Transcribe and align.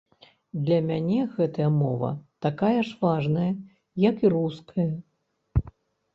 Для 0.69 0.77
мяне 0.85 1.19
гэтая 1.35 1.67
мова 1.81 2.09
такая 2.47 2.81
ж 2.89 2.97
важная, 3.05 3.51
як 4.09 4.15
і 4.27 4.35
руская. 4.37 4.89